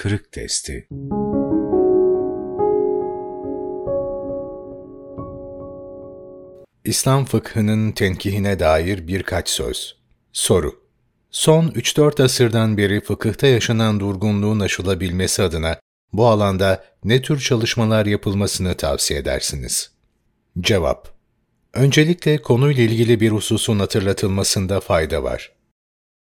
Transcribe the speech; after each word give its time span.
kırık 0.00 0.32
testi. 0.32 0.88
İslam 6.84 7.24
fıkhının 7.24 7.92
tenkihine 7.92 8.60
dair 8.60 9.06
birkaç 9.06 9.48
söz. 9.48 9.96
Soru. 10.32 10.80
Son 11.30 11.68
3-4 11.68 12.22
asırdan 12.22 12.76
beri 12.76 13.00
fıkıhta 13.00 13.46
yaşanan 13.46 14.00
durgunluğun 14.00 14.60
aşılabilmesi 14.60 15.42
adına 15.42 15.80
bu 16.12 16.26
alanda 16.26 16.84
ne 17.04 17.22
tür 17.22 17.40
çalışmalar 17.40 18.06
yapılmasını 18.06 18.74
tavsiye 18.74 19.20
edersiniz? 19.20 19.92
Cevap. 20.60 21.08
Öncelikle 21.74 22.42
konuyla 22.42 22.84
ilgili 22.84 23.20
bir 23.20 23.30
hususun 23.30 23.78
hatırlatılmasında 23.78 24.80
fayda 24.80 25.22
var. 25.22 25.52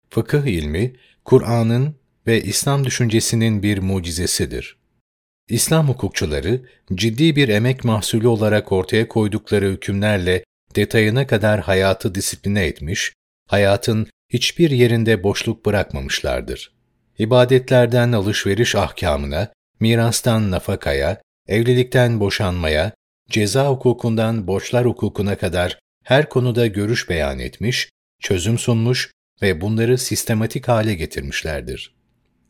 Fıkıh 0.09 0.45
ilmi, 0.45 0.95
Kur'an'ın 1.25 1.98
ve 2.27 2.43
İslam 2.43 2.85
düşüncesinin 2.85 3.63
bir 3.63 3.77
mucizesidir. 3.77 4.77
İslam 5.49 5.89
hukukçuları, 5.89 6.61
ciddi 6.93 7.35
bir 7.35 7.49
emek 7.49 7.83
mahsulü 7.83 8.27
olarak 8.27 8.71
ortaya 8.71 9.07
koydukları 9.07 9.71
hükümlerle 9.71 10.43
detayına 10.75 11.27
kadar 11.27 11.59
hayatı 11.59 12.15
disipline 12.15 12.65
etmiş, 12.65 13.13
hayatın 13.47 14.07
hiçbir 14.33 14.71
yerinde 14.71 15.23
boşluk 15.23 15.65
bırakmamışlardır. 15.65 16.71
İbadetlerden 17.19 18.11
alışveriş 18.11 18.75
ahkamına, 18.75 19.53
mirastan 19.79 20.51
nafakaya, 20.51 21.21
evlilikten 21.47 22.19
boşanmaya, 22.19 22.91
ceza 23.29 23.69
hukukundan 23.69 24.47
borçlar 24.47 24.85
hukukuna 24.85 25.37
kadar 25.37 25.79
her 26.03 26.29
konuda 26.29 26.67
görüş 26.67 27.09
beyan 27.09 27.39
etmiş, 27.39 27.89
çözüm 28.21 28.57
sunmuş 28.57 29.11
ve 29.41 29.61
bunları 29.61 29.97
sistematik 29.97 30.67
hale 30.67 30.95
getirmişlerdir. 30.95 31.98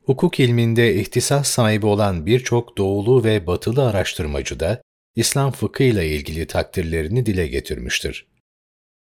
Hukuk 0.10 0.40
ilminde 0.40 0.96
ihtisas 0.96 1.48
sahibi 1.48 1.86
olan 1.86 2.26
birçok 2.26 2.78
doğulu 2.78 3.24
ve 3.24 3.48
batılı 3.48 3.90
araştırmacı 3.90 4.60
da 4.60 4.82
İslam 5.16 5.52
fıkhıyla 5.52 6.04
ilgili 6.04 6.48
takdirlerini 6.48 7.26
dile 7.26 7.48
getirmiştir. 7.48 8.28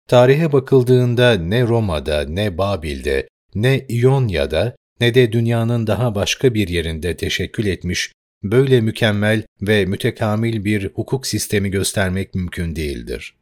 Tarihe 0.09 0.53
bakıldığında 0.53 1.35
ne 1.35 1.63
Roma'da, 1.63 2.25
ne 2.29 2.59
Babil'de, 2.59 3.29
ne 3.55 3.87
İonya'da, 3.89 4.77
ne 5.01 5.15
de 5.15 5.33
dünyanın 5.33 5.87
daha 5.87 6.15
başka 6.15 6.55
bir 6.55 6.69
yerinde 6.69 7.17
teşekkül 7.17 7.67
etmiş 7.67 8.13
böyle 8.43 8.81
mükemmel 8.81 9.43
ve 9.63 9.85
mütekamil 9.85 10.65
bir 10.65 10.89
hukuk 10.95 11.27
sistemi 11.27 11.71
göstermek 11.71 12.35
mümkün 12.35 12.77
değildir. 12.77 13.35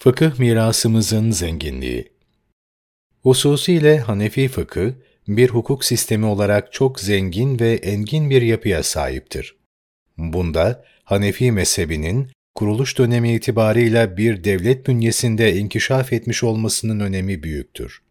Fıkıh 0.00 0.38
mirasımızın 0.38 1.30
zenginliği 1.30 2.12
Hususiyle 3.22 3.98
Hanefi 3.98 4.48
fıkı, 4.48 4.94
bir 5.36 5.48
hukuk 5.48 5.84
sistemi 5.84 6.26
olarak 6.26 6.72
çok 6.72 7.00
zengin 7.00 7.58
ve 7.58 7.72
engin 7.72 8.30
bir 8.30 8.42
yapıya 8.42 8.82
sahiptir. 8.82 9.56
Bunda 10.18 10.84
Hanefi 11.04 11.52
mezhebinin 11.52 12.30
kuruluş 12.54 12.98
dönemi 12.98 13.34
itibarıyla 13.34 14.16
bir 14.16 14.44
devlet 14.44 14.86
bünyesinde 14.86 15.56
inkişaf 15.56 16.12
etmiş 16.12 16.42
olmasının 16.42 17.00
önemi 17.00 17.42
büyüktür. 17.42 18.02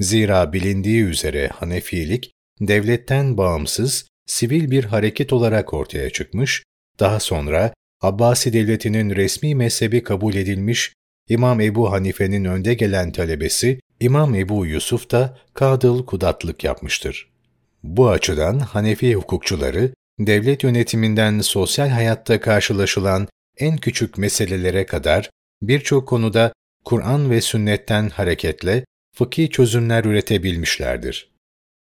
Zira 0.00 0.52
bilindiği 0.52 1.02
üzere 1.02 1.48
Hanefilik, 1.48 2.32
devletten 2.60 3.36
bağımsız, 3.36 4.06
sivil 4.26 4.70
bir 4.70 4.84
hareket 4.84 5.32
olarak 5.32 5.74
ortaya 5.74 6.10
çıkmış, 6.10 6.62
daha 7.00 7.20
sonra 7.20 7.74
Abbasi 8.00 8.52
Devleti'nin 8.52 9.16
resmi 9.16 9.54
mezhebi 9.54 10.02
kabul 10.02 10.34
edilmiş, 10.34 10.92
İmam 11.28 11.60
Ebu 11.60 11.92
Hanife'nin 11.92 12.44
önde 12.44 12.74
gelen 12.74 13.12
talebesi 13.12 13.80
İmam 14.02 14.34
Ebu 14.34 14.66
Yusuf 14.66 15.10
da 15.10 15.38
kadıl 15.54 16.06
kudatlık 16.06 16.64
yapmıştır. 16.64 17.30
Bu 17.82 18.08
açıdan 18.08 18.58
Hanefi 18.58 19.14
hukukçuları, 19.14 19.94
devlet 20.18 20.64
yönetiminden 20.64 21.40
sosyal 21.40 21.88
hayatta 21.88 22.40
karşılaşılan 22.40 23.28
en 23.58 23.76
küçük 23.76 24.18
meselelere 24.18 24.86
kadar 24.86 25.30
birçok 25.62 26.08
konuda 26.08 26.52
Kur'an 26.84 27.30
ve 27.30 27.40
sünnetten 27.40 28.08
hareketle 28.08 28.84
fıkhi 29.14 29.50
çözümler 29.50 30.04
üretebilmişlerdir. 30.04 31.30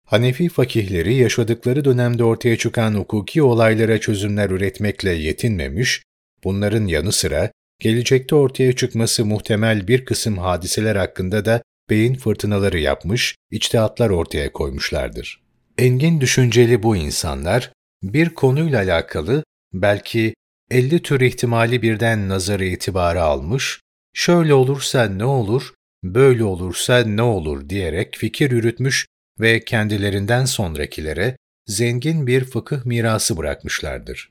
Hanefi 0.06 0.49
fakihleri 0.49 1.15
yaşadıkları 1.15 1.84
dönemde 1.84 2.25
ortaya 2.25 2.59
çıkan 2.59 2.94
hukuki 2.94 3.43
olaylara 3.43 4.00
çözümler 4.00 4.50
üretmekle 4.50 5.11
yetinmemiş, 5.11 6.03
bunların 6.44 6.87
yanı 6.87 7.12
sıra 7.12 7.50
gelecekte 7.78 8.34
ortaya 8.34 8.73
çıkması 8.73 9.25
muhtemel 9.25 9.89
bir 9.89 10.05
kısım 10.05 10.39
hadiseler 10.39 10.97
hakkında 10.97 11.44
da 11.44 11.62
beyin 11.91 12.15
fırtınaları 12.15 12.78
yapmış, 12.78 13.34
içtihatlar 13.51 14.11
ortaya 14.11 14.53
koymuşlardır. 14.53 15.41
Engin 15.78 16.21
düşünceli 16.21 16.83
bu 16.83 16.97
insanlar, 16.97 17.73
bir 18.03 18.28
konuyla 18.28 18.78
alakalı 18.78 19.45
belki 19.73 20.34
50 20.71 21.03
tür 21.03 21.21
ihtimali 21.21 21.83
birden 21.83 22.29
nazarı 22.29 22.65
itibarı 22.65 23.23
almış, 23.23 23.81
şöyle 24.15 24.55
olursa 24.55 25.05
ne 25.05 25.25
olur, 25.25 25.75
böyle 26.05 26.45
olursa 26.45 26.99
ne 26.99 27.23
olur 27.23 27.69
diyerek 27.69 28.17
fikir 28.17 28.50
yürütmüş 28.50 29.06
ve 29.41 29.65
kendilerinden 29.65 30.45
sonrakilere 30.45 31.37
zengin 31.67 32.27
bir 32.27 32.45
fıkıh 32.45 32.84
mirası 32.84 33.37
bırakmışlardır. 33.37 34.31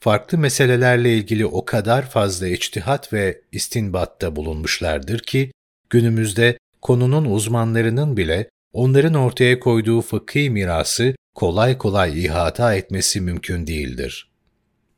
Farklı 0.00 0.38
meselelerle 0.38 1.16
ilgili 1.16 1.46
o 1.46 1.64
kadar 1.64 2.10
fazla 2.10 2.48
içtihat 2.48 3.12
ve 3.12 3.40
istinbatta 3.52 4.36
bulunmuşlardır 4.36 5.18
ki, 5.18 5.52
günümüzde 5.90 6.58
konunun 6.84 7.24
uzmanlarının 7.24 8.16
bile 8.16 8.48
onların 8.72 9.14
ortaya 9.14 9.60
koyduğu 9.60 10.00
fıkhi 10.00 10.50
mirası 10.50 11.14
kolay 11.34 11.78
kolay 11.78 12.24
ihata 12.24 12.74
etmesi 12.74 13.20
mümkün 13.20 13.66
değildir. 13.66 14.30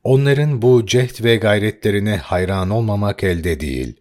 Onların 0.05 0.63
bu 0.63 0.87
cehd 0.87 1.25
ve 1.25 1.37
gayretlerine 1.37 2.17
hayran 2.17 2.71
olmamak 2.71 3.25
elde 3.25 3.61
değil. 3.61 4.01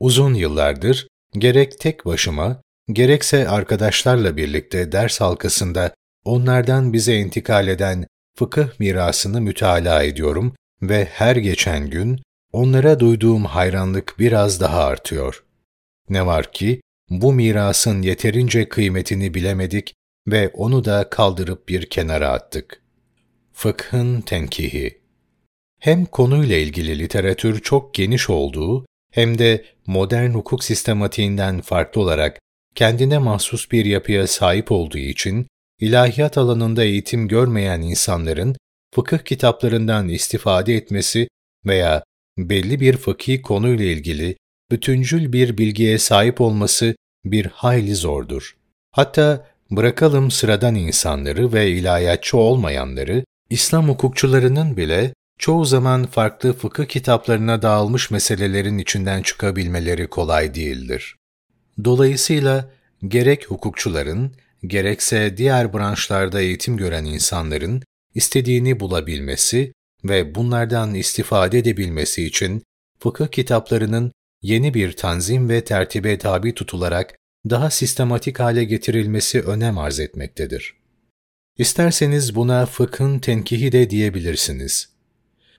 Uzun 0.00 0.34
yıllardır 0.34 1.08
gerek 1.38 1.80
tek 1.80 2.06
başıma, 2.06 2.62
gerekse 2.92 3.48
arkadaşlarla 3.48 4.36
birlikte 4.36 4.92
ders 4.92 5.20
halkasında 5.20 5.94
onlardan 6.24 6.92
bize 6.92 7.16
intikal 7.16 7.68
eden 7.68 8.06
fıkıh 8.38 8.80
mirasını 8.80 9.40
mütalaa 9.40 10.02
ediyorum 10.02 10.54
ve 10.82 11.04
her 11.04 11.36
geçen 11.36 11.90
gün 11.90 12.20
onlara 12.52 13.00
duyduğum 13.00 13.44
hayranlık 13.44 14.14
biraz 14.18 14.60
daha 14.60 14.84
artıyor. 14.84 15.44
Ne 16.08 16.26
var 16.26 16.52
ki 16.52 16.80
bu 17.10 17.32
mirasın 17.32 18.02
yeterince 18.02 18.68
kıymetini 18.68 19.34
bilemedik 19.34 19.94
ve 20.28 20.48
onu 20.48 20.84
da 20.84 21.10
kaldırıp 21.10 21.68
bir 21.68 21.90
kenara 21.90 22.28
attık. 22.28 22.82
Fıkhın 23.52 24.20
tenkihi 24.20 24.98
Hem 25.80 26.04
konuyla 26.04 26.56
ilgili 26.56 26.98
literatür 26.98 27.60
çok 27.60 27.94
geniş 27.94 28.30
olduğu 28.30 28.86
hem 29.12 29.38
de 29.38 29.64
modern 29.86 30.30
hukuk 30.30 30.64
sistematiğinden 30.64 31.60
farklı 31.60 32.00
olarak 32.00 32.38
kendine 32.74 33.18
mahsus 33.18 33.70
bir 33.70 33.84
yapıya 33.84 34.26
sahip 34.26 34.72
olduğu 34.72 34.98
için 34.98 35.46
ilahiyat 35.80 36.38
alanında 36.38 36.84
eğitim 36.84 37.28
görmeyen 37.28 37.80
insanların 37.80 38.56
fıkıh 38.94 39.18
kitaplarından 39.18 40.08
istifade 40.08 40.74
etmesi 40.74 41.28
veya 41.66 42.04
belli 42.38 42.80
bir 42.80 42.96
fıkhi 42.96 43.42
konuyla 43.42 43.84
ilgili 43.84 44.36
bütüncül 44.72 45.32
bir 45.32 45.58
bilgiye 45.58 45.98
sahip 45.98 46.40
olması 46.40 46.96
bir 47.24 47.46
hayli 47.46 47.94
zordur. 47.94 48.56
Hatta 48.90 49.46
bırakalım 49.70 50.30
sıradan 50.30 50.74
insanları 50.74 51.52
ve 51.52 51.70
ilahiyatçı 51.70 52.36
olmayanları, 52.36 53.24
İslam 53.50 53.88
hukukçularının 53.88 54.76
bile 54.76 55.14
çoğu 55.38 55.64
zaman 55.64 56.06
farklı 56.06 56.52
fıkıh 56.52 56.84
kitaplarına 56.84 57.62
dağılmış 57.62 58.10
meselelerin 58.10 58.78
içinden 58.78 59.22
çıkabilmeleri 59.22 60.06
kolay 60.06 60.54
değildir. 60.54 61.16
Dolayısıyla 61.84 62.70
gerek 63.08 63.50
hukukçuların, 63.50 64.32
gerekse 64.66 65.36
diğer 65.36 65.72
branşlarda 65.72 66.40
eğitim 66.40 66.76
gören 66.76 67.04
insanların 67.04 67.82
istediğini 68.14 68.80
bulabilmesi 68.80 69.72
ve 70.04 70.34
bunlardan 70.34 70.94
istifade 70.94 71.58
edebilmesi 71.58 72.24
için 72.24 72.62
fıkıh 72.98 73.26
kitaplarının 73.26 74.12
yeni 74.42 74.74
bir 74.74 74.92
tanzim 74.92 75.48
ve 75.48 75.64
tertibe 75.64 76.18
tabi 76.18 76.54
tutularak 76.54 77.16
daha 77.50 77.70
sistematik 77.70 78.40
hale 78.40 78.64
getirilmesi 78.64 79.40
önem 79.42 79.78
arz 79.78 80.00
etmektedir. 80.00 80.74
İsterseniz 81.58 82.34
buna 82.34 82.66
fıkhın 82.66 83.18
tenkihi 83.18 83.72
de 83.72 83.90
diyebilirsiniz. 83.90 84.88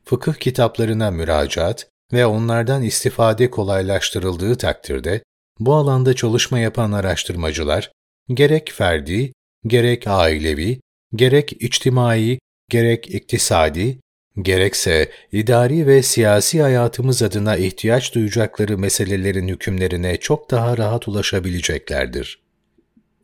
Fıkıh 0.05 0.33
kitaplarına 0.33 1.11
müracaat 1.11 1.87
ve 2.13 2.25
onlardan 2.25 2.83
istifade 2.83 3.49
kolaylaştırıldığı 3.49 4.55
takdirde 4.55 5.23
bu 5.59 5.75
alanda 5.75 6.13
çalışma 6.13 6.59
yapan 6.59 6.91
araştırmacılar 6.91 7.91
gerek 8.29 8.71
ferdi, 8.71 9.33
gerek 9.67 10.07
ailevi, 10.07 10.79
gerek 11.15 11.53
içtimai, 11.61 12.39
gerek 12.69 13.15
iktisadi, 13.15 13.99
gerekse 14.41 15.11
idari 15.31 15.87
ve 15.87 16.03
siyasi 16.03 16.61
hayatımız 16.61 17.23
adına 17.23 17.57
ihtiyaç 17.57 18.15
duyacakları 18.15 18.77
meselelerin 18.77 19.47
hükümlerine 19.47 20.17
çok 20.17 20.51
daha 20.51 20.77
rahat 20.77 21.07
ulaşabileceklerdir. 21.07 22.43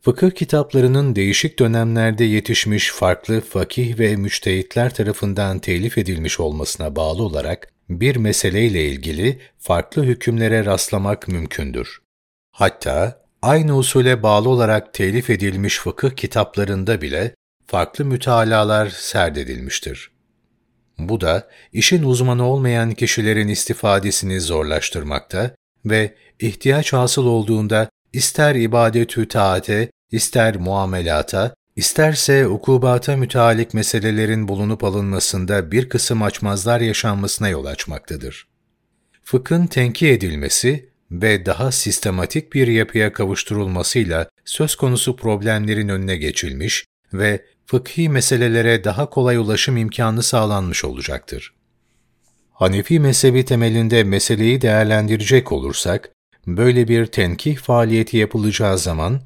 fıkıh 0.02 0.30
kitaplarının 0.30 1.16
değişik 1.16 1.58
dönemlerde 1.58 2.24
yetişmiş 2.24 2.92
farklı 2.92 3.40
fakih 3.40 3.98
ve 3.98 4.16
müçtehitler 4.16 4.94
tarafından 4.94 5.58
telif 5.58 5.98
edilmiş 5.98 6.40
olmasına 6.40 6.96
bağlı 6.96 7.22
olarak 7.22 7.72
bir 7.88 8.16
meseleyle 8.16 8.84
ilgili 8.84 9.38
farklı 9.58 10.02
hükümlere 10.02 10.64
rastlamak 10.64 11.28
mümkündür. 11.28 11.98
Hatta 12.52 13.22
aynı 13.42 13.76
usule 13.76 14.22
bağlı 14.22 14.48
olarak 14.48 14.94
telif 14.94 15.30
edilmiş 15.30 15.78
fıkıh 15.78 16.10
kitaplarında 16.10 17.02
bile 17.02 17.34
farklı 17.66 18.04
mütalalar 18.04 18.88
serdedilmiştir. 18.88 20.09
Bu 21.08 21.20
da 21.20 21.48
işin 21.72 22.02
uzmanı 22.02 22.46
olmayan 22.46 22.92
kişilerin 22.92 23.48
istifadesini 23.48 24.40
zorlaştırmakta 24.40 25.50
ve 25.84 26.14
ihtiyaç 26.40 26.92
hasıl 26.92 27.26
olduğunda 27.26 27.88
ister 28.12 28.54
ibadetü 28.54 29.28
taate, 29.28 29.90
ister 30.10 30.56
muamelata, 30.56 31.54
isterse 31.76 32.46
ukubata 32.46 33.16
mütealik 33.16 33.74
meselelerin 33.74 34.48
bulunup 34.48 34.84
alınmasında 34.84 35.72
bir 35.72 35.88
kısım 35.88 36.22
açmazlar 36.22 36.80
yaşanmasına 36.80 37.48
yol 37.48 37.64
açmaktadır. 37.64 38.48
Fıkhın 39.22 39.66
tenki 39.66 40.08
edilmesi 40.08 40.90
ve 41.10 41.46
daha 41.46 41.72
sistematik 41.72 42.52
bir 42.52 42.66
yapıya 42.66 43.12
kavuşturulmasıyla 43.12 44.28
söz 44.44 44.74
konusu 44.74 45.16
problemlerin 45.16 45.88
önüne 45.88 46.16
geçilmiş 46.16 46.84
ve 47.12 47.44
fıkhi 47.70 48.08
meselelere 48.08 48.84
daha 48.84 49.10
kolay 49.10 49.36
ulaşım 49.36 49.76
imkanı 49.76 50.22
sağlanmış 50.22 50.84
olacaktır. 50.84 51.54
Hanefi 52.52 53.00
mezhebi 53.00 53.44
temelinde 53.44 54.04
meseleyi 54.04 54.60
değerlendirecek 54.60 55.52
olursak, 55.52 56.10
böyle 56.46 56.88
bir 56.88 57.06
tenkih 57.06 57.56
faaliyeti 57.56 58.16
yapılacağı 58.16 58.78
zaman, 58.78 59.20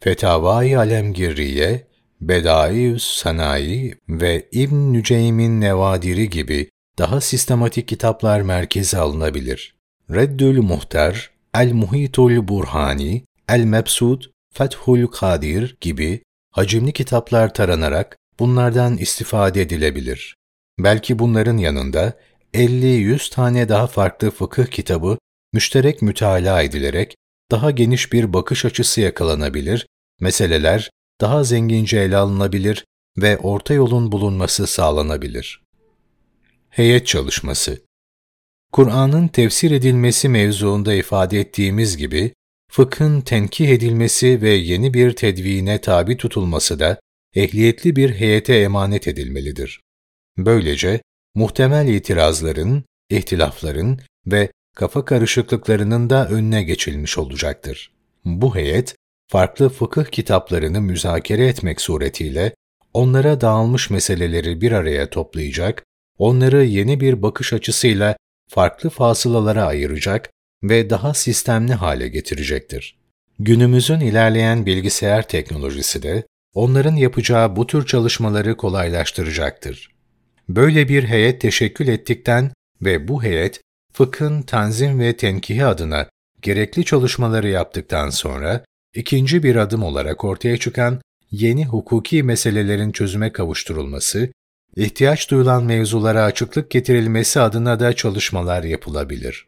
Fetavai 0.00 0.78
Alemgirriye, 0.78 1.86
Bedaiüs 2.20 3.04
Sanayi 3.04 3.94
ve 4.08 4.48
İbn 4.52 4.92
Nüceym'in 4.92 5.60
Nevadiri 5.60 6.30
gibi 6.30 6.70
daha 6.98 7.20
sistematik 7.20 7.88
kitaplar 7.88 8.40
merkeze 8.40 8.98
alınabilir. 8.98 9.74
Reddül 10.10 10.62
Muhtar, 10.62 11.30
El 11.54 11.72
Muhitul 11.72 12.48
Burhani, 12.48 13.24
El 13.48 13.64
Mebsud, 13.64 14.22
Fethul 14.52 15.06
Kadir 15.06 15.76
gibi 15.80 16.22
hacimli 16.56 16.92
kitaplar 16.92 17.54
taranarak 17.54 18.16
bunlardan 18.38 18.96
istifade 18.96 19.62
edilebilir. 19.62 20.36
Belki 20.78 21.18
bunların 21.18 21.56
yanında 21.56 22.12
50-100 22.54 23.30
tane 23.30 23.68
daha 23.68 23.86
farklı 23.86 24.30
fıkıh 24.30 24.66
kitabı 24.66 25.18
müşterek 25.52 26.02
mütalaa 26.02 26.62
edilerek 26.62 27.16
daha 27.50 27.70
geniş 27.70 28.12
bir 28.12 28.32
bakış 28.32 28.64
açısı 28.64 29.00
yakalanabilir, 29.00 29.86
meseleler 30.20 30.90
daha 31.20 31.44
zengince 31.44 31.98
ele 31.98 32.16
alınabilir 32.16 32.84
ve 33.18 33.38
orta 33.38 33.74
yolun 33.74 34.12
bulunması 34.12 34.66
sağlanabilir. 34.66 35.62
Heyet 36.70 37.06
çalışması 37.06 37.82
Kur'an'ın 38.72 39.28
tefsir 39.28 39.70
edilmesi 39.70 40.28
mevzuunda 40.28 40.94
ifade 40.94 41.40
ettiğimiz 41.40 41.96
gibi, 41.96 42.32
fıkhın 42.76 43.20
tenkih 43.20 43.68
edilmesi 43.68 44.42
ve 44.42 44.50
yeni 44.50 44.94
bir 44.94 45.12
tedvine 45.12 45.80
tabi 45.80 46.16
tutulması 46.16 46.78
da 46.78 47.00
ehliyetli 47.34 47.96
bir 47.96 48.14
heyete 48.14 48.54
emanet 48.54 49.08
edilmelidir. 49.08 49.80
Böylece 50.38 51.00
muhtemel 51.34 51.88
itirazların, 51.88 52.84
ihtilafların 53.10 53.98
ve 54.26 54.50
kafa 54.74 55.04
karışıklıklarının 55.04 56.10
da 56.10 56.28
önüne 56.28 56.62
geçilmiş 56.62 57.18
olacaktır. 57.18 57.92
Bu 58.24 58.56
heyet, 58.56 58.94
farklı 59.28 59.68
fıkıh 59.68 60.04
kitaplarını 60.04 60.80
müzakere 60.80 61.46
etmek 61.46 61.80
suretiyle 61.80 62.54
onlara 62.94 63.40
dağılmış 63.40 63.90
meseleleri 63.90 64.60
bir 64.60 64.72
araya 64.72 65.10
toplayacak, 65.10 65.84
onları 66.18 66.64
yeni 66.64 67.00
bir 67.00 67.22
bakış 67.22 67.52
açısıyla 67.52 68.16
farklı 68.50 68.90
fasılalara 68.90 69.66
ayıracak 69.66 70.30
ve 70.70 70.90
daha 70.90 71.14
sistemli 71.14 71.74
hale 71.74 72.08
getirecektir. 72.08 72.96
Günümüzün 73.38 74.00
ilerleyen 74.00 74.66
bilgisayar 74.66 75.28
teknolojisi 75.28 76.02
de 76.02 76.26
onların 76.54 76.96
yapacağı 76.96 77.56
bu 77.56 77.66
tür 77.66 77.86
çalışmaları 77.86 78.56
kolaylaştıracaktır. 78.56 79.90
Böyle 80.48 80.88
bir 80.88 81.04
heyet 81.04 81.40
teşekkül 81.40 81.88
ettikten 81.88 82.50
ve 82.82 83.08
bu 83.08 83.22
heyet 83.22 83.60
fıkhın 83.92 84.42
tanzim 84.42 85.00
ve 85.00 85.16
tenkihi 85.16 85.64
adına 85.64 86.08
gerekli 86.42 86.84
çalışmaları 86.84 87.48
yaptıktan 87.48 88.10
sonra 88.10 88.64
ikinci 88.94 89.42
bir 89.42 89.56
adım 89.56 89.82
olarak 89.82 90.24
ortaya 90.24 90.56
çıkan 90.56 91.00
yeni 91.30 91.66
hukuki 91.66 92.22
meselelerin 92.22 92.92
çözüme 92.92 93.32
kavuşturulması, 93.32 94.32
ihtiyaç 94.76 95.30
duyulan 95.30 95.64
mevzulara 95.64 96.22
açıklık 96.22 96.70
getirilmesi 96.70 97.40
adına 97.40 97.80
da 97.80 97.92
çalışmalar 97.92 98.64
yapılabilir. 98.64 99.46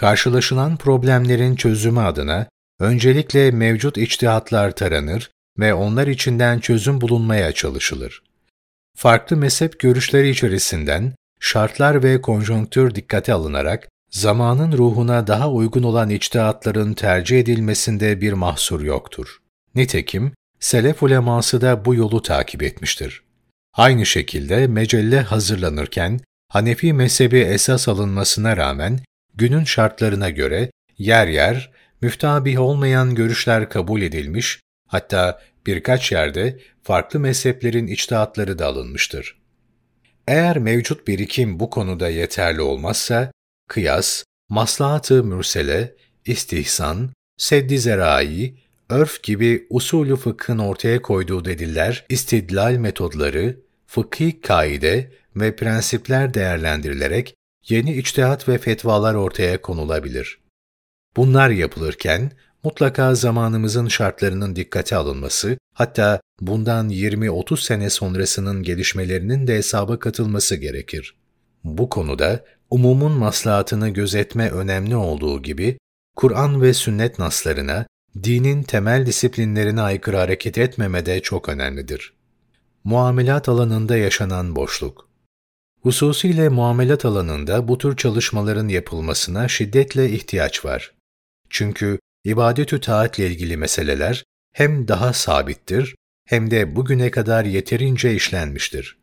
Karşılaşılan 0.00 0.76
problemlerin 0.76 1.56
çözümü 1.56 2.00
adına 2.00 2.46
öncelikle 2.78 3.50
mevcut 3.50 3.98
içtihatlar 3.98 4.70
taranır 4.70 5.30
ve 5.58 5.74
onlar 5.74 6.06
içinden 6.06 6.60
çözüm 6.60 7.00
bulunmaya 7.00 7.52
çalışılır. 7.52 8.22
Farklı 8.96 9.36
mezhep 9.36 9.80
görüşleri 9.80 10.30
içerisinden 10.30 11.12
şartlar 11.40 12.02
ve 12.02 12.20
konjonktür 12.20 12.94
dikkate 12.94 13.32
alınarak 13.32 13.88
zamanın 14.10 14.72
ruhuna 14.72 15.26
daha 15.26 15.50
uygun 15.50 15.82
olan 15.82 16.10
içtihatların 16.10 16.94
tercih 16.94 17.40
edilmesinde 17.40 18.20
bir 18.20 18.32
mahsur 18.32 18.80
yoktur. 18.80 19.40
Nitekim 19.74 20.32
Selef 20.60 21.02
uleması 21.02 21.60
da 21.60 21.84
bu 21.84 21.94
yolu 21.94 22.22
takip 22.22 22.62
etmiştir. 22.62 23.22
Aynı 23.74 24.06
şekilde 24.06 24.66
mecelle 24.66 25.20
hazırlanırken 25.20 26.20
Hanefi 26.48 26.92
mezhebi 26.92 27.38
esas 27.38 27.88
alınmasına 27.88 28.56
rağmen 28.56 29.00
günün 29.34 29.64
şartlarına 29.64 30.30
göre 30.30 30.70
yer 30.98 31.26
yer 31.28 31.70
müftabih 32.00 32.60
olmayan 32.60 33.14
görüşler 33.14 33.68
kabul 33.68 34.02
edilmiş, 34.02 34.60
hatta 34.88 35.40
birkaç 35.66 36.12
yerde 36.12 36.58
farklı 36.82 37.20
mezheplerin 37.20 37.86
içtihatları 37.86 38.58
da 38.58 38.66
alınmıştır. 38.66 39.40
Eğer 40.28 40.58
mevcut 40.58 41.08
birikim 41.08 41.60
bu 41.60 41.70
konuda 41.70 42.08
yeterli 42.08 42.60
olmazsa, 42.60 43.32
kıyas, 43.68 44.24
maslahat-ı 44.48 45.24
mürsele, 45.24 45.94
istihsan, 46.26 47.10
seddi 47.36 47.78
zerai, 47.78 48.54
örf 48.88 49.22
gibi 49.22 49.66
usulü 49.70 50.16
fıkhın 50.16 50.58
ortaya 50.58 51.02
koyduğu 51.02 51.44
deliller, 51.44 52.06
istidlal 52.08 52.72
metodları, 52.72 53.60
fıkhi 53.86 54.40
kaide 54.40 55.10
ve 55.36 55.56
prensipler 55.56 56.34
değerlendirilerek 56.34 57.34
yeni 57.68 57.96
içtihat 57.96 58.48
ve 58.48 58.58
fetvalar 58.58 59.14
ortaya 59.14 59.62
konulabilir. 59.62 60.38
Bunlar 61.16 61.50
yapılırken 61.50 62.32
mutlaka 62.64 63.14
zamanımızın 63.14 63.88
şartlarının 63.88 64.56
dikkate 64.56 64.96
alınması, 64.96 65.58
hatta 65.74 66.20
bundan 66.40 66.90
20-30 66.90 67.64
sene 67.64 67.90
sonrasının 67.90 68.62
gelişmelerinin 68.62 69.46
de 69.46 69.56
hesaba 69.56 69.98
katılması 69.98 70.56
gerekir. 70.56 71.16
Bu 71.64 71.88
konuda 71.88 72.44
umumun 72.70 73.12
maslahatını 73.12 73.88
gözetme 73.88 74.50
önemli 74.50 74.96
olduğu 74.96 75.42
gibi, 75.42 75.78
Kur'an 76.16 76.62
ve 76.62 76.74
sünnet 76.74 77.18
naslarına, 77.18 77.86
dinin 78.22 78.62
temel 78.62 79.06
disiplinlerine 79.06 79.80
aykırı 79.80 80.16
hareket 80.16 80.58
etmeme 80.58 81.06
de 81.06 81.20
çok 81.20 81.48
önemlidir. 81.48 82.12
Muamelat 82.84 83.48
alanında 83.48 83.96
yaşanan 83.96 84.56
boşluk 84.56 85.09
Hususiyle 85.82 86.48
muamelat 86.48 87.04
alanında 87.04 87.68
bu 87.68 87.78
tür 87.78 87.96
çalışmaların 87.96 88.68
yapılmasına 88.68 89.48
şiddetle 89.48 90.10
ihtiyaç 90.10 90.64
var. 90.64 90.92
Çünkü 91.50 91.98
ibadetü 92.24 92.80
taatle 92.80 93.26
ilgili 93.26 93.56
meseleler 93.56 94.24
hem 94.52 94.88
daha 94.88 95.12
sabittir 95.12 95.94
hem 96.26 96.50
de 96.50 96.76
bugüne 96.76 97.10
kadar 97.10 97.44
yeterince 97.44 98.14
işlenmiştir. 98.14 98.98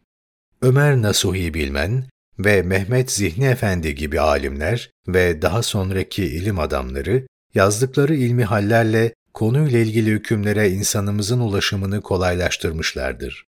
Ömer 0.62 1.02
Nasuhi 1.02 1.54
Bilmen 1.54 2.06
ve 2.40 2.62
Mehmet 2.62 3.12
Zihni 3.12 3.46
Efendi 3.46 3.96
gibi 3.96 4.22
alimler 4.22 4.92
ve 5.08 5.42
daha 5.42 5.64
sonraki 5.64 6.26
ilim 6.26 6.60
adamları 6.60 7.28
yazdıkları 7.56 8.16
ilmi 8.16 8.44
hallerle 8.44 9.14
konuyla 9.34 9.80
ilgili 9.80 10.10
hükümlere 10.10 10.70
insanımızın 10.70 11.40
ulaşımını 11.40 12.02
kolaylaştırmışlardır. 12.02 13.47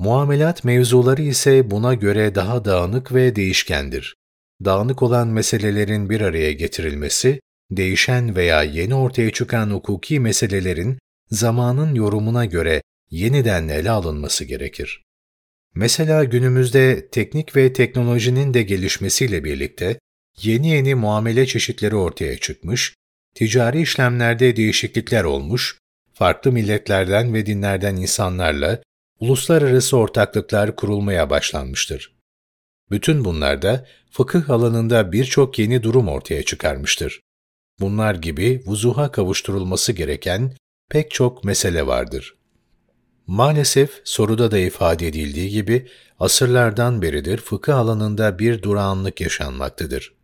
Muamelat 0.00 0.64
mevzuları 0.64 1.22
ise 1.22 1.70
buna 1.70 1.94
göre 1.94 2.34
daha 2.34 2.64
dağınık 2.64 3.14
ve 3.14 3.36
değişkendir. 3.36 4.14
Dağınık 4.64 5.02
olan 5.02 5.28
meselelerin 5.28 6.10
bir 6.10 6.20
araya 6.20 6.52
getirilmesi, 6.52 7.40
değişen 7.70 8.36
veya 8.36 8.62
yeni 8.62 8.94
ortaya 8.94 9.30
çıkan 9.30 9.70
hukuki 9.70 10.20
meselelerin 10.20 10.98
zamanın 11.30 11.94
yorumuna 11.94 12.44
göre 12.44 12.82
yeniden 13.10 13.68
ele 13.68 13.90
alınması 13.90 14.44
gerekir. 14.44 15.02
Mesela 15.74 16.24
günümüzde 16.24 17.08
teknik 17.08 17.56
ve 17.56 17.72
teknolojinin 17.72 18.54
de 18.54 18.62
gelişmesiyle 18.62 19.44
birlikte 19.44 19.98
yeni 20.42 20.68
yeni 20.68 20.94
muamele 20.94 21.46
çeşitleri 21.46 21.96
ortaya 21.96 22.38
çıkmış, 22.38 22.94
ticari 23.34 23.80
işlemlerde 23.80 24.56
değişiklikler 24.56 25.24
olmuş, 25.24 25.78
farklı 26.14 26.52
milletlerden 26.52 27.34
ve 27.34 27.46
dinlerden 27.46 27.96
insanlarla 27.96 28.82
uluslararası 29.20 29.96
ortaklıklar 29.96 30.76
kurulmaya 30.76 31.30
başlanmıştır. 31.30 32.12
Bütün 32.90 33.24
bunlar 33.24 33.62
da 33.62 33.86
fıkıh 34.10 34.50
alanında 34.50 35.12
birçok 35.12 35.58
yeni 35.58 35.82
durum 35.82 36.08
ortaya 36.08 36.42
çıkarmıştır. 36.42 37.20
Bunlar 37.80 38.14
gibi 38.14 38.62
vuzuha 38.66 39.12
kavuşturulması 39.12 39.92
gereken 39.92 40.52
pek 40.90 41.10
çok 41.10 41.44
mesele 41.44 41.86
vardır. 41.86 42.34
Maalesef 43.26 44.00
soruda 44.04 44.50
da 44.50 44.58
ifade 44.58 45.08
edildiği 45.08 45.50
gibi 45.50 45.88
asırlardan 46.18 47.02
beridir 47.02 47.38
fıkıh 47.38 47.76
alanında 47.76 48.38
bir 48.38 48.62
durağanlık 48.62 49.20
yaşanmaktadır. 49.20 50.14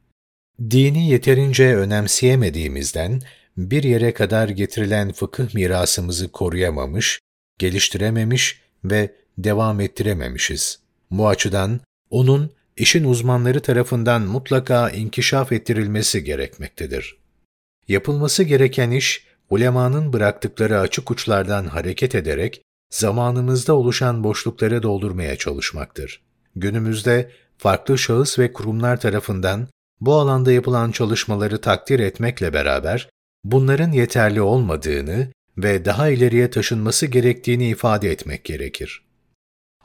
Dini 0.71 1.09
yeterince 1.09 1.77
önemseyemediğimizden 1.77 3.21
bir 3.57 3.83
yere 3.83 4.15
kadar 4.15 4.49
getirilen 4.49 5.13
fıkıh 5.13 5.55
mirasımızı 5.55 6.33
koruyamamış, 6.33 7.21
geliştirememiş 7.59 8.66
ve 8.85 9.15
devam 9.39 9.81
ettirememişiz. 9.81 10.79
Bu 11.11 11.29
açıdan 11.29 11.81
onun 12.11 12.51
işin 12.77 13.05
uzmanları 13.05 13.61
tarafından 13.61 14.23
mutlaka 14.23 14.91
inkişaf 14.91 15.53
ettirilmesi 15.53 16.25
gerekmektedir. 16.25 17.17
Yapılması 17.89 18.43
gereken 18.43 18.91
iş, 18.91 19.27
ulemanın 19.51 20.13
bıraktıkları 20.13 20.81
açık 20.81 21.11
uçlardan 21.11 21.67
hareket 21.67 22.15
ederek 22.15 22.63
zamanımızda 22.91 23.75
oluşan 23.75 24.25
boşlukları 24.25 24.83
doldurmaya 24.83 25.37
çalışmaktır. 25.37 26.23
Günümüzde 26.57 27.31
farklı 27.59 27.99
şahıs 27.99 28.39
ve 28.39 28.53
kurumlar 28.53 29.01
tarafından 29.01 29.69
bu 30.01 30.15
alanda 30.15 30.53
yapılan 30.53 30.91
çalışmaları 30.91 31.61
takdir 31.61 32.01
etmekle 32.01 32.53
beraber 32.53 33.09
bunların 33.45 33.93
yeterli 33.93 34.41
olmadığını 34.41 35.29
ve 35.59 35.85
daha 35.85 36.09
ileriye 36.09 36.51
taşınması 36.51 37.07
gerektiğini 37.07 37.69
ifade 37.69 38.11
etmek 38.11 38.45
gerekir. 38.45 39.03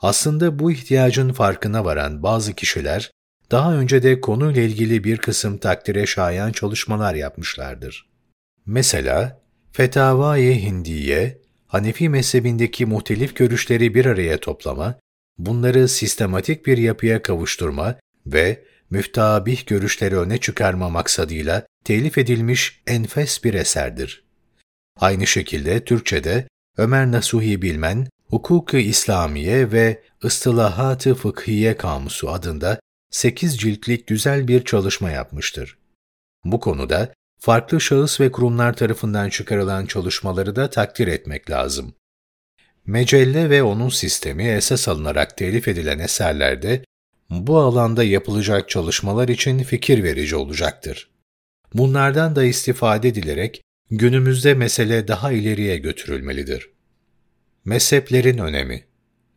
Aslında 0.00 0.58
bu 0.58 0.72
ihtiyacın 0.72 1.32
farkına 1.32 1.84
varan 1.84 2.22
bazı 2.22 2.52
kişiler 2.52 3.10
daha 3.50 3.74
önce 3.74 4.02
de 4.02 4.20
konuyla 4.20 4.62
ilgili 4.62 5.04
bir 5.04 5.16
kısım 5.16 5.58
takdire 5.58 6.06
şayan 6.06 6.52
çalışmalar 6.52 7.14
yapmışlardır. 7.14 8.06
Mesela 8.66 9.42
Fetavai 9.72 10.62
Hindiye, 10.62 11.38
Hanefi 11.66 12.08
mezhebindeki 12.08 12.86
muhtelif 12.86 13.36
görüşleri 13.36 13.94
bir 13.94 14.06
araya 14.06 14.40
toplama, 14.40 14.98
bunları 15.38 15.88
sistematik 15.88 16.66
bir 16.66 16.78
yapıya 16.78 17.22
kavuşturma 17.22 17.96
ve 18.26 18.64
müftabih 18.90 19.66
görüşleri 19.66 20.18
öne 20.18 20.38
çıkarma 20.38 20.88
maksadıyla 20.88 21.66
telif 21.84 22.18
edilmiş 22.18 22.82
enfes 22.86 23.44
bir 23.44 23.54
eserdir. 23.54 24.24
Aynı 25.00 25.26
şekilde 25.26 25.84
Türkçe'de 25.84 26.48
Ömer 26.76 27.12
Nasuhi 27.12 27.62
Bilmen, 27.62 28.08
Hukuk-ı 28.26 28.78
İslamiye 28.78 29.72
ve 29.72 30.02
Istilahat-ı 30.22 31.14
Fıkhiye 31.14 31.76
Kamusu 31.76 32.30
adında 32.30 32.80
8 33.10 33.58
ciltlik 33.58 34.06
güzel 34.06 34.48
bir 34.48 34.64
çalışma 34.64 35.10
yapmıştır. 35.10 35.78
Bu 36.44 36.60
konuda 36.60 37.12
farklı 37.40 37.80
şahıs 37.80 38.20
ve 38.20 38.32
kurumlar 38.32 38.76
tarafından 38.76 39.28
çıkarılan 39.28 39.86
çalışmaları 39.86 40.56
da 40.56 40.70
takdir 40.70 41.08
etmek 41.08 41.50
lazım. 41.50 41.94
Mecelle 42.86 43.50
ve 43.50 43.62
onun 43.62 43.88
sistemi 43.88 44.44
esas 44.44 44.88
alınarak 44.88 45.36
telif 45.36 45.68
edilen 45.68 45.98
eserlerde 45.98 46.84
bu 47.30 47.58
alanda 47.58 48.04
yapılacak 48.04 48.68
çalışmalar 48.68 49.28
için 49.28 49.58
fikir 49.58 50.02
verici 50.02 50.36
olacaktır. 50.36 51.10
Bunlardan 51.74 52.36
da 52.36 52.44
istifade 52.44 53.08
edilerek 53.08 53.62
günümüzde 53.92 54.54
mesele 54.54 55.08
daha 55.08 55.32
ileriye 55.32 55.78
götürülmelidir. 55.78 56.70
Mezheplerin 57.64 58.38
önemi 58.38 58.84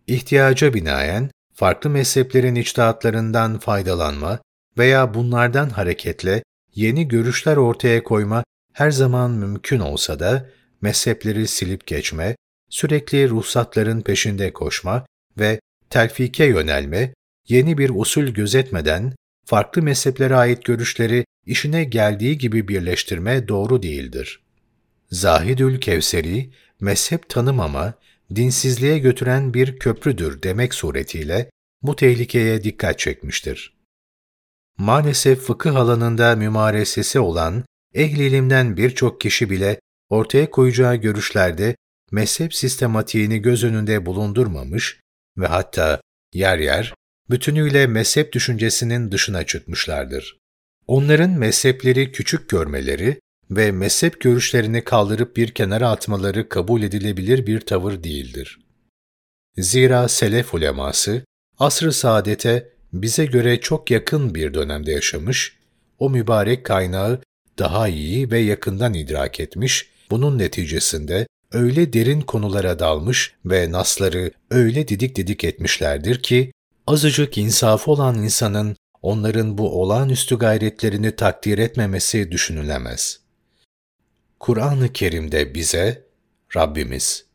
İhtiyaca 0.08 0.74
binaen 0.74 1.30
farklı 1.54 1.90
mezheplerin 1.90 2.56
içtihatlarından 2.56 3.60
faydalanma 3.60 4.40
veya 4.78 5.14
bunlardan 5.14 5.70
hareketle 5.70 6.44
yeni 6.76 7.08
görüşler 7.08 7.58
ortaya 7.58 8.04
koyma 8.04 8.44
her 8.74 8.92
zaman 8.92 9.32
mümkün 9.32 9.80
olsa 9.80 10.20
da 10.20 10.50
mezhepleri 10.82 11.48
silip 11.48 11.88
geçme, 11.88 12.36
sürekli 12.70 13.30
ruhsatların 13.30 14.02
peşinde 14.02 14.54
koşma 14.54 15.06
ve 15.40 15.60
telfike 15.90 16.46
yönelme, 16.46 17.14
yeni 17.48 17.78
bir 17.78 17.92
usul 17.94 18.26
gözetmeden 18.26 19.14
farklı 19.46 19.82
mezheplere 19.82 20.36
ait 20.36 20.66
görüşleri 20.66 21.26
işine 21.46 21.84
geldiği 21.84 22.38
gibi 22.38 22.68
birleştirme 22.68 23.48
doğru 23.48 23.84
değildir. 23.84 24.45
Zahidül 25.12 25.80
Kevseri, 25.80 26.50
mezhep 26.80 27.30
tanımama, 27.30 27.94
dinsizliğe 28.36 29.00
götüren 29.00 29.54
bir 29.54 29.80
köprüdür 29.80 30.42
demek 30.42 30.74
suretiyle 30.74 31.50
bu 31.82 31.96
tehlikeye 31.96 32.64
dikkat 32.64 33.00
çekmiştir. 33.00 33.76
Maalesef 34.78 35.40
fıkıh 35.40 35.76
alanında 35.76 36.36
mümaresesi 36.36 37.20
olan 37.20 37.64
ehli 37.94 38.28
ilimden 38.28 38.78
birçok 38.78 39.22
kişi 39.22 39.50
bile 39.50 39.80
ortaya 40.10 40.50
koyacağı 40.50 40.96
görüşlerde 40.96 41.76
mezhep 42.12 42.54
sistematiğini 42.54 43.42
göz 43.42 43.64
önünde 43.64 44.06
bulundurmamış 44.06 45.00
ve 45.38 45.48
hatta 45.48 46.02
yer 46.34 46.58
yer 46.58 46.94
bütünüyle 47.30 47.88
mezhep 47.88 48.34
düşüncesinin 48.34 49.12
dışına 49.12 49.46
çıkmışlardır. 49.46 50.38
Onların 50.88 51.30
mezhepleri 51.30 52.12
küçük 52.12 52.50
görmeleri 52.50 53.20
ve 53.52 53.72
mezhep 53.72 54.22
görüşlerini 54.22 54.84
kaldırıp 54.84 55.38
bir 55.38 55.52
kenara 55.52 55.90
atmaları 55.90 56.50
kabul 56.50 56.82
edilebilir 56.82 57.48
bir 57.48 57.60
tavır 57.60 58.04
değildir. 58.04 58.60
Zira 59.58 60.08
selef 60.08 60.54
uleması, 60.54 61.26
asr-ı 61.60 61.94
saadete 61.94 62.70
bize 62.94 63.26
göre 63.26 63.60
çok 63.60 63.92
yakın 63.92 64.36
bir 64.36 64.54
dönemde 64.54 64.92
yaşamış, 64.92 65.58
o 66.00 66.10
mübarek 66.10 66.66
kaynağı 66.66 67.22
daha 67.60 67.88
iyi 67.88 68.32
ve 68.32 68.40
yakından 68.40 68.94
idrak 68.94 69.40
etmiş, 69.40 69.90
bunun 70.12 70.38
neticesinde 70.38 71.28
öyle 71.52 71.94
derin 71.94 72.22
konulara 72.22 72.80
dalmış 72.80 73.34
ve 73.46 73.72
nasları 73.72 74.32
öyle 74.52 74.88
didik 74.88 75.16
didik 75.16 75.44
etmişlerdir 75.44 76.24
ki, 76.24 76.52
azıcık 76.88 77.38
insafı 77.38 77.92
olan 77.92 78.24
insanın 78.24 78.76
onların 79.02 79.58
bu 79.58 79.82
olağanüstü 79.82 80.38
gayretlerini 80.38 81.16
takdir 81.16 81.58
etmemesi 81.58 82.32
düşünülemez. 82.32 83.25
Kur'an-ı 84.46 84.94
Kerim'de 84.94 85.56
bize, 85.56 86.04
Rabbimiz, 86.56 87.26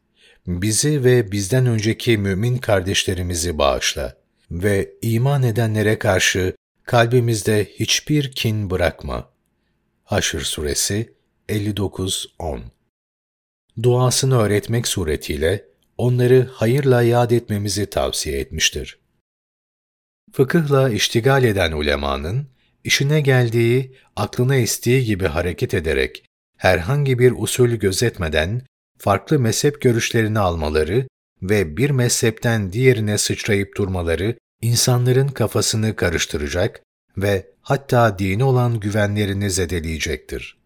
bizi 0.47 1.05
ve 1.05 1.33
bizden 1.33 1.67
önceki 1.67 2.19
mümin 2.19 2.59
kardeşlerimizi 2.59 3.59
bağışla 3.59 4.17
ve 4.51 4.93
iman 5.03 5.43
edenlere 5.43 5.99
karşı 5.99 6.55
kalbimizde 6.85 7.65
hiçbir 7.65 8.33
kin 8.33 8.71
bırakma. 8.71 9.31
Haşr 10.05 10.41
Suresi 10.41 11.15
59-10 11.49 12.61
Duasını 13.83 14.39
öğretmek 14.39 14.89
suretiyle 14.89 15.65
onları 15.99 16.49
hayırla 16.53 17.03
yad 17.03 17.31
etmemizi 17.31 17.87
tavsiye 17.87 18.41
etmiştir. 18.41 18.99
Fıkıhla 20.33 20.91
iştigal 20.91 21.45
eden 21.45 21.73
ulemanın, 21.73 22.49
işine 22.85 23.21
geldiği, 23.21 23.95
aklına 24.17 24.57
estiği 24.57 25.05
gibi 25.05 25.27
hareket 25.27 25.75
ederek, 25.75 26.30
herhangi 26.61 27.19
bir 27.19 27.33
usul 27.37 27.69
gözetmeden, 27.69 28.63
farklı 28.99 29.39
mezhep 29.39 29.81
görüşlerini 29.81 30.39
almaları 30.39 31.09
ve 31.43 31.77
bir 31.77 31.91
mezhepten 31.91 32.73
diğerine 32.73 33.19
sıçrayıp 33.19 33.77
durmaları, 33.77 34.37
insanların 34.61 35.29
kafasını 35.29 35.97
karıştıracak 35.97 36.81
ve 37.17 37.47
hatta 37.61 38.19
dini 38.19 38.45
olan 38.45 38.81
güvenlerini 38.81 39.51
zedeleyecektir. 39.51 40.59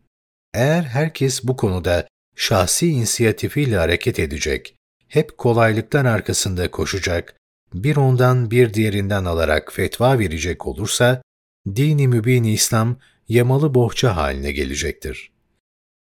Eğer 0.55 0.83
herkes 0.83 1.45
bu 1.45 1.57
konuda 1.57 2.09
şahsi 2.37 2.89
inisiyatifiyle 2.89 3.77
hareket 3.77 4.19
edecek, 4.19 4.75
hep 5.09 5.39
kolaylıktan 5.39 6.05
arkasında 6.05 6.71
koşacak 6.71 7.35
bir 7.75 7.97
ondan 7.97 8.51
bir 8.51 8.75
diğerinden 8.75 9.25
alarak 9.25 9.73
fetva 9.73 10.19
verecek 10.19 10.67
olursa, 10.67 11.23
dini 11.77 12.09
mübin 12.09 12.45
İslam 12.45 12.97
yamalı 13.29 13.75
bohça 13.75 14.17
haline 14.17 14.53
gelecektir. 14.53 15.34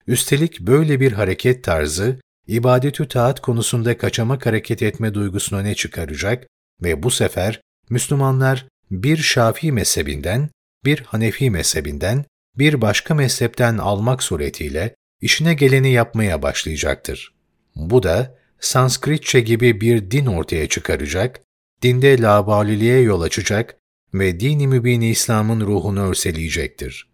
Üstelik 0.06 0.60
böyle 0.60 1.00
bir 1.00 1.12
hareket 1.12 1.64
tarzı, 1.64 2.20
ibadetü 2.46 3.08
taat 3.08 3.40
konusunda 3.40 3.98
kaçamak 3.98 4.46
hareket 4.46 4.82
etme 4.82 5.14
duygusunu 5.14 5.64
ne 5.64 5.74
çıkaracak 5.74 6.46
ve 6.82 7.02
bu 7.02 7.10
sefer 7.10 7.60
Müslümanlar 7.90 8.66
bir 8.90 9.16
Şafii 9.16 9.72
mezhebinden, 9.72 10.50
bir 10.84 11.00
Hanefi 11.00 11.50
mezhebinden, 11.50 12.24
bir 12.58 12.80
başka 12.80 13.14
mezhepten 13.14 13.78
almak 13.78 14.22
suretiyle 14.22 14.94
işine 15.20 15.54
geleni 15.54 15.92
yapmaya 15.92 16.42
başlayacaktır. 16.42 17.34
Bu 17.76 18.02
da 18.02 18.38
Sanskritçe 18.60 19.40
gibi 19.40 19.80
bir 19.80 20.10
din 20.10 20.26
ortaya 20.26 20.68
çıkaracak 20.68 21.40
dinde 21.82 22.20
labaliliğe 22.20 23.00
yol 23.00 23.20
açacak 23.20 23.76
ve 24.14 24.40
dini 24.40 24.66
mübin 24.66 25.00
İslam'ın 25.00 25.60
ruhunu 25.60 26.00
örseleyecektir. 26.00 27.08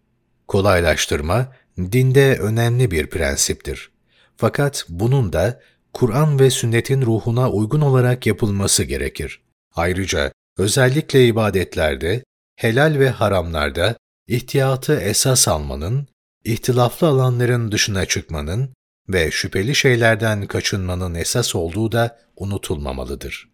Kolaylaştırma, 0.49 1.53
dinde 1.79 2.39
önemli 2.39 2.91
bir 2.91 3.07
prensiptir. 3.07 3.91
Fakat 4.37 4.87
bunun 4.89 5.33
da 5.33 5.61
Kur'an 5.93 6.41
ve 6.41 6.51
sünnetin 6.51 7.03
ruhuna 7.03 7.51
uygun 7.51 7.81
olarak 7.81 8.27
yapılması 8.27 8.85
gerekir. 8.85 9.41
Ayrıca 9.75 10.33
özellikle 10.59 11.27
ibadetlerde, 11.27 12.25
helal 12.57 12.99
ve 12.99 13.11
haramlarda 13.11 13.97
ihtiyatı 14.27 15.01
esas 15.01 15.49
almanın, 15.49 16.09
ihtilaflı 16.45 17.07
alanların 17.07 17.73
dışına 17.73 18.07
çıkmanın 18.07 18.75
ve 19.09 19.31
şüpheli 19.31 19.75
şeylerden 19.75 20.47
kaçınmanın 20.47 21.15
esas 21.15 21.55
olduğu 21.55 21.93
da 21.93 22.19
unutulmamalıdır. 22.37 23.53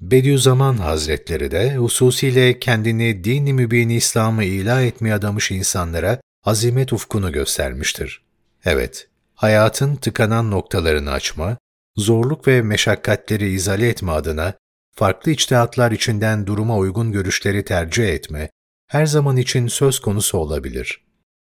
Bediüzzaman 0.00 0.76
Hazretleri 0.76 1.50
de 1.50 1.76
hususiyle 1.76 2.58
kendini 2.58 3.24
din-i 3.24 3.96
İslam'ı 3.96 4.44
ilah 4.44 4.82
etmeye 4.82 5.14
adamış 5.14 5.50
insanlara 5.50 6.20
azimet 6.44 6.92
ufkunu 6.92 7.32
göstermiştir. 7.32 8.22
Evet, 8.64 9.08
hayatın 9.34 9.96
tıkanan 9.96 10.50
noktalarını 10.50 11.10
açma, 11.10 11.56
zorluk 11.96 12.48
ve 12.48 12.62
meşakkatleri 12.62 13.50
izale 13.50 13.88
etme 13.88 14.12
adına 14.12 14.54
farklı 14.96 15.30
içtihatlar 15.30 15.92
içinden 15.92 16.46
duruma 16.46 16.76
uygun 16.76 17.12
görüşleri 17.12 17.64
tercih 17.64 18.08
etme, 18.08 18.50
her 18.90 19.06
zaman 19.06 19.36
için 19.36 19.66
söz 19.66 20.00
konusu 20.00 20.38
olabilir. 20.38 21.04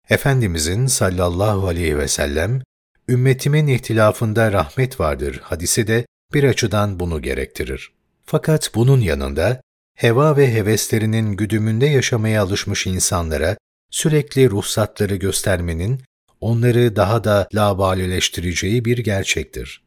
Efendimizin 0.09 0.87
sallallahu 0.87 1.69
aleyhi 1.69 1.99
ve 1.99 2.09
sellem, 2.09 2.63
ümmetimin 3.09 3.67
ihtilafında 3.67 4.53
rahmet 4.53 5.01
vardır 5.01 5.41
hadisi 5.43 5.87
de 5.87 6.07
bir 6.35 6.45
açıdan 6.45 7.01
bunu 7.01 7.23
gerektirir. 7.23 7.93
Fakat 8.27 8.71
bunun 8.75 9.01
yanında 9.01 9.61
heva 9.95 10.37
ve 10.37 10.55
heveslerinin 10.55 11.37
güdümünde 11.37 11.87
yaşamaya 11.87 12.43
alışmış 12.43 12.87
insanlara 12.87 13.57
sürekli 13.93 14.51
ruhsatları 14.51 15.17
göstermenin 15.17 16.01
onları 16.41 16.97
daha 16.97 17.25
da 17.25 17.49
labaleleştireceği 17.55 18.85
bir 18.85 18.99
gerçektir. 18.99 19.83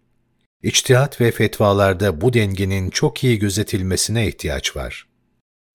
İçtihat 0.63 1.21
ve 1.21 1.31
fetvalarda 1.31 2.21
bu 2.21 2.33
dengenin 2.33 2.89
çok 2.89 3.23
iyi 3.23 3.39
gözetilmesine 3.39 4.27
ihtiyaç 4.27 4.75
var. 4.75 5.07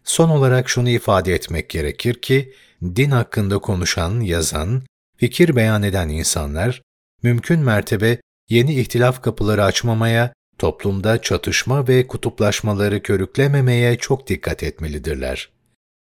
Son 0.05 0.29
olarak 0.29 0.69
şunu 0.69 0.89
ifade 0.89 1.35
etmek 1.35 1.71
gerekir 1.71 2.15
ki, 2.15 2.53
din 2.83 3.11
hakkında 3.11 3.59
konuşan, 3.59 4.21
yazan, 4.21 4.83
fikir 5.17 5.57
beyan 5.57 5.83
eden 5.83 6.09
insanlar, 6.09 6.83
mümkün 7.23 7.61
mertebe 7.61 8.21
yeni 8.49 8.75
ihtilaf 8.75 9.23
kapıları 9.23 9.65
açmamaya, 9.65 10.33
toplumda 10.59 11.23
çatışma 11.23 11.89
ve 11.89 12.07
kutuplaşmaları 12.07 13.03
körüklememeye 13.03 13.99
çok 13.99 14.27
dikkat 14.27 14.63
etmelidirler. 14.63 15.51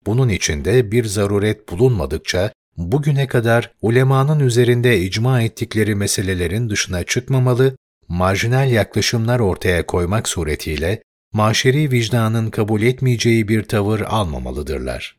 Bunun 0.08 0.30
içinde 0.30 0.92
bir 0.92 1.06
zaruret 1.06 1.70
bulunmadıkça, 1.70 2.52
bugüne 2.78 3.28
kadar 3.28 3.72
ulemanın 3.82 4.40
üzerinde 4.40 5.00
icma 5.00 5.42
ettikleri 5.42 5.96
meselelerin 5.96 6.70
dışına 6.70 7.04
çıkmamalı, 7.04 7.78
marjinal 8.08 8.72
yaklaşımlar 8.72 9.40
ortaya 9.40 9.86
koymak 9.86 10.30
suretiyle, 10.30 11.02
maşeri 11.34 11.92
vicdanın 11.92 12.50
kabul 12.50 12.82
etmeyeceği 12.82 13.48
bir 13.48 13.64
tavır 13.64 14.02
almamalıdırlar. 14.02 15.18